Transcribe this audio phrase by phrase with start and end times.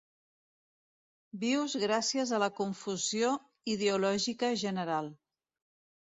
[1.41, 3.29] Vius gràcies a la confusió
[3.73, 5.11] ideològica general.